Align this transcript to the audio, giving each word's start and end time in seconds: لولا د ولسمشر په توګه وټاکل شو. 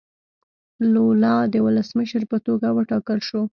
لولا 0.93 1.35
د 1.53 1.55
ولسمشر 1.65 2.21
په 2.31 2.37
توګه 2.45 2.67
وټاکل 2.77 3.19
شو. 3.27 3.41